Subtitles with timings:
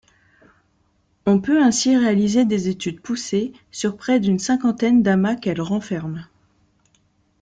[1.27, 6.25] On peut ainsi réaliser des études poussées sur près d'une cinquantaine d'amas qu'elle renferme.